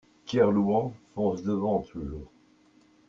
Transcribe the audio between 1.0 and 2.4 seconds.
Fonce Devant Toujours.